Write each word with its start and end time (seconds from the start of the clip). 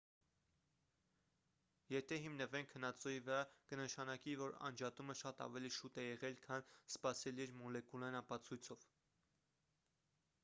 եթե 1.95 2.17
հիմնվենք 2.21 2.71
հնածոյի 2.77 3.19
վրա 3.27 3.43
կնշանակի 3.73 4.33
որ 4.39 4.55
անջատումը 4.69 5.15
շատ 5.19 5.43
ավելի 5.45 5.71
շուտ 5.75 5.99
է 6.03 6.05
եղել 6.07 6.39
քան 6.47 6.65
սպասելի 6.95 7.43
էր 7.45 7.53
մոլեկուլային 7.59 8.17
ապացույցով 8.21 8.89